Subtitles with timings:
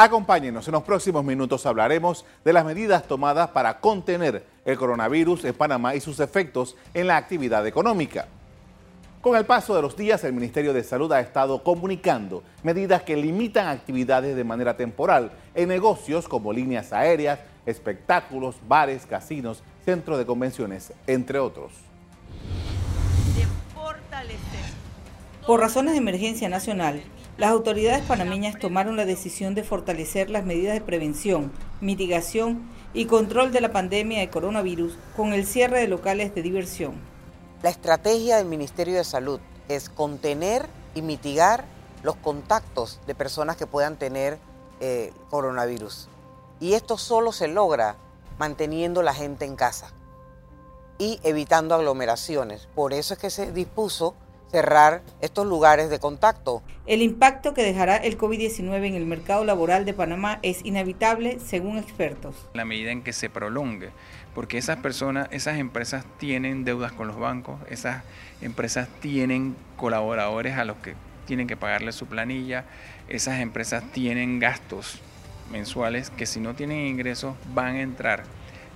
[0.00, 5.54] Acompáñenos, en los próximos minutos hablaremos de las medidas tomadas para contener el coronavirus en
[5.54, 8.28] Panamá y sus efectos en la actividad económica.
[9.20, 13.16] Con el paso de los días, el Ministerio de Salud ha estado comunicando medidas que
[13.16, 20.26] limitan actividades de manera temporal en negocios como líneas aéreas, espectáculos, bares, casinos, centros de
[20.26, 21.72] convenciones, entre otros.
[25.44, 27.02] Por razones de emergencia nacional,
[27.38, 33.52] las autoridades panameñas tomaron la decisión de fortalecer las medidas de prevención, mitigación y control
[33.52, 36.94] de la pandemia de coronavirus con el cierre de locales de diversión.
[37.62, 39.38] La estrategia del Ministerio de Salud
[39.68, 41.64] es contener y mitigar
[42.02, 44.40] los contactos de personas que puedan tener
[44.80, 46.08] eh, coronavirus.
[46.58, 47.94] Y esto solo se logra
[48.38, 49.92] manteniendo la gente en casa
[50.98, 52.66] y evitando aglomeraciones.
[52.74, 54.16] Por eso es que se dispuso
[54.50, 56.62] cerrar estos lugares de contacto.
[56.86, 61.78] El impacto que dejará el COVID-19 en el mercado laboral de Panamá es inevitable, según
[61.78, 62.34] expertos.
[62.54, 63.90] La medida en que se prolongue,
[64.34, 68.02] porque esas personas, esas empresas tienen deudas con los bancos, esas
[68.40, 70.94] empresas tienen colaboradores a los que
[71.26, 72.64] tienen que pagarle su planilla,
[73.08, 75.00] esas empresas tienen gastos
[75.50, 78.24] mensuales que si no tienen ingresos van a entrar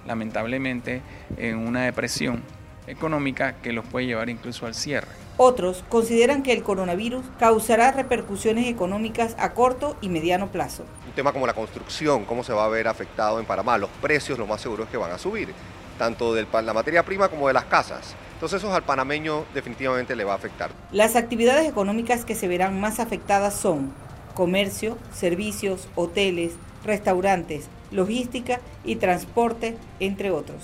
[0.07, 1.01] lamentablemente
[1.37, 2.43] en una depresión
[2.87, 5.22] económica que los puede llevar incluso al cierre.
[5.39, 10.85] Otros consideran que el coronavirus causará repercusiones económicas a corto y mediano plazo.
[11.07, 14.39] Un tema como la construcción, cómo se va a ver afectado en Panamá, los precios
[14.39, 15.55] lo más seguro es que van a subir,
[15.99, 18.15] tanto de la materia prima como de las casas.
[18.35, 20.71] Entonces eso al panameño definitivamente le va a afectar.
[20.91, 23.93] Las actividades económicas que se verán más afectadas son
[24.35, 26.53] comercio, servicios, hoteles,
[26.85, 30.59] restaurantes, logística y transporte, entre otros.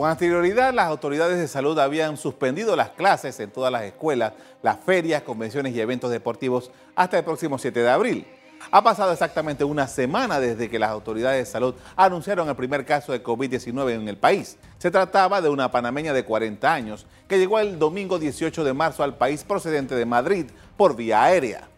[0.00, 4.80] Con anterioridad, las autoridades de salud habían suspendido las clases en todas las escuelas, las
[4.80, 8.26] ferias, convenciones y eventos deportivos hasta el próximo 7 de abril.
[8.70, 13.12] Ha pasado exactamente una semana desde que las autoridades de salud anunciaron el primer caso
[13.12, 14.56] de COVID-19 en el país.
[14.78, 19.02] Se trataba de una panameña de 40 años que llegó el domingo 18 de marzo
[19.02, 20.46] al país procedente de Madrid
[20.78, 21.69] por vía aérea.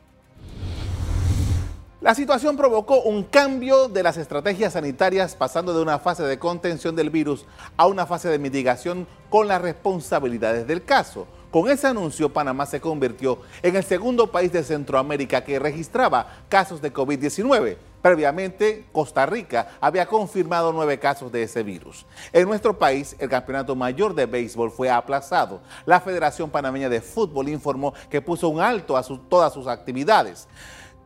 [2.03, 6.97] La situación provocó un cambio de las estrategias sanitarias pasando de una fase de contención
[6.97, 7.47] del virus
[7.77, 11.29] a una fase de mitigación con las responsabilidades del caso.
[11.53, 16.83] Con ese anuncio, Panamá se convirtió en el segundo país de Centroamérica que registraba casos
[16.83, 17.77] de COVID-19.
[18.03, 22.05] Previamente, Costa Rica había confirmado nueve casos de ese virus.
[22.33, 25.61] En nuestro país, el campeonato mayor de béisbol fue aplazado.
[25.87, 30.49] La Federación Panameña de Fútbol informó que puso un alto a todas sus actividades.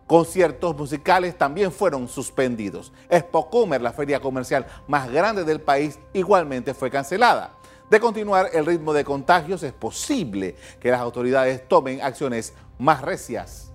[0.06, 2.92] Conciertos musicales también fueron suspendidos.
[3.10, 7.54] Expo Comer, la feria comercial más grande del país, igualmente fue cancelada.
[7.90, 13.72] De continuar el ritmo de contagios, es posible que las autoridades tomen acciones más recias.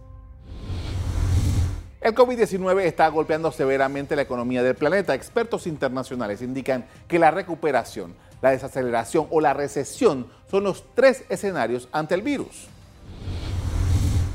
[2.00, 5.14] El COVID-19 está golpeando severamente la economía del planeta.
[5.14, 11.90] Expertos internacionales indican que la recuperación, la desaceleración o la recesión son los tres escenarios
[11.91, 12.70] ante el virus.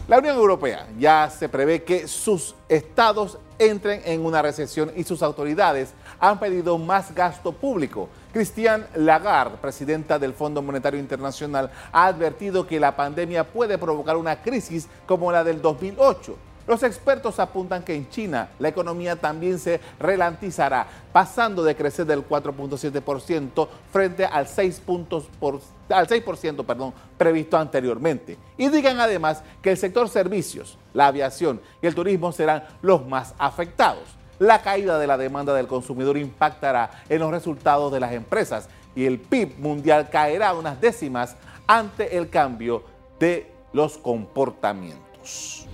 [0.08, 5.20] La Unión Europea ya se prevé que sus estados entren en una recesión y sus
[5.20, 8.08] autoridades han pedido más gasto público.
[8.32, 14.42] Christian Lagarde, presidenta del Fondo Monetario Internacional, ha advertido que la pandemia puede provocar una
[14.42, 19.80] crisis como la del 2008 los expertos apuntan que en China la economía también se
[20.00, 26.24] relantizará, pasando de crecer del 4.7% frente al 6%, por, al 6
[26.66, 28.36] perdón, previsto anteriormente.
[28.56, 33.34] Y digan además que el sector servicios, la aviación y el turismo serán los más
[33.38, 34.04] afectados.
[34.38, 39.06] La caída de la demanda del consumidor impactará en los resultados de las empresas y
[39.06, 42.82] el PIB mundial caerá unas décimas ante el cambio
[43.18, 45.66] de los comportamientos.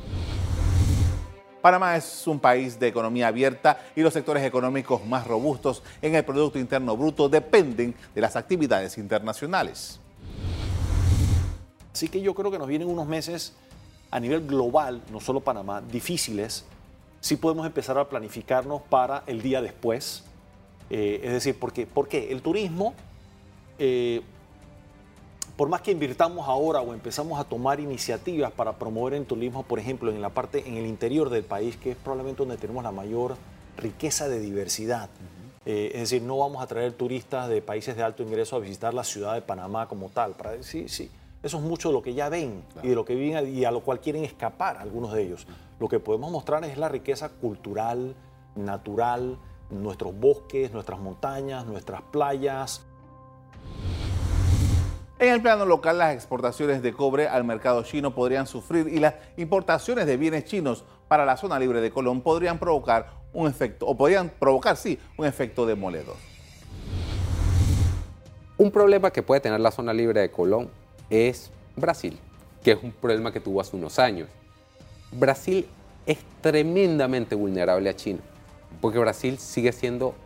[1.63, 6.25] Panamá es un país de economía abierta y los sectores económicos más robustos en el
[6.25, 10.01] Producto Interno Bruto dependen de las actividades internacionales.
[11.95, 13.53] Así que yo creo que nos vienen unos meses
[14.11, 16.65] a nivel global, no solo Panamá, difíciles.
[17.21, 20.25] Sí podemos empezar a planificarnos para el día después.
[20.91, 22.33] Eh, es decir, porque, qué?
[22.33, 22.95] el turismo
[23.79, 24.21] eh,
[25.57, 29.79] por más que invirtamos ahora o empezamos a tomar iniciativas para promover el turismo, por
[29.79, 32.93] ejemplo, en la parte, en el interior del país, que es probablemente donde tenemos la
[32.93, 33.37] mayor
[33.77, 35.09] riqueza de diversidad.
[35.65, 38.95] Eh, es decir, no vamos a traer turistas de países de alto ingreso a visitar
[38.95, 40.33] la ciudad de Panamá como tal.
[40.33, 41.11] Para decir, sí,
[41.43, 43.71] eso es mucho de lo que ya ven y de lo que viven y a
[43.71, 45.47] lo cual quieren escapar algunos de ellos.
[45.79, 48.15] Lo que podemos mostrar es la riqueza cultural,
[48.57, 49.39] natural,
[49.71, 52.83] nuestros bosques, nuestras montañas, nuestras playas,
[55.23, 59.15] En el plano local, las exportaciones de cobre al mercado chino podrían sufrir y las
[59.37, 63.97] importaciones de bienes chinos para la zona libre de Colón podrían provocar un efecto, o
[63.97, 66.17] podrían provocar, sí, un efecto demoledor.
[68.59, 70.69] Un problema que puede tener la zona libre de Colón
[71.09, 72.19] es Brasil,
[72.65, 74.29] que es un problema que tuvo hace unos años.
[75.13, 75.69] Brasil
[76.05, 78.19] es tremendamente vulnerable a China,
[78.81, 80.17] porque Brasil sigue siendo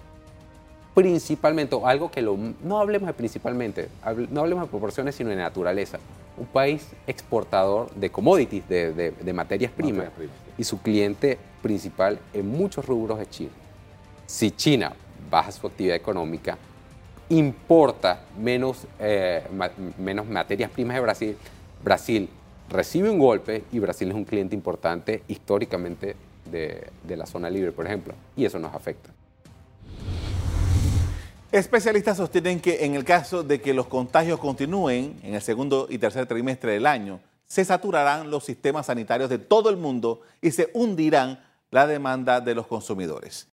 [0.96, 3.90] principalmente, o algo que lo, no hablemos de principalmente,
[4.30, 5.98] no hablemos de proporciones, sino de naturaleza.
[6.38, 10.08] Un país exportador de commodities, de, materias primas,
[10.56, 13.50] y su cliente principal en muchos rubros es China.
[14.24, 14.94] Si China
[15.30, 16.56] baja su actividad económica,
[17.28, 19.42] importa menos, eh,
[19.98, 21.36] menos materias primas de Brasil,
[21.84, 22.26] Brasil
[22.70, 26.16] recibe un golpe y Brasil es un cliente importante históricamente
[26.50, 29.15] de, de la zona libre, por ejemplo, y eso nos afecta.
[31.52, 35.98] Especialistas sostienen que en el caso de que los contagios continúen en el segundo y
[35.98, 40.70] tercer trimestre del año, se saturarán los sistemas sanitarios de todo el mundo y se
[40.74, 43.44] hundirán la demanda de los consumidores.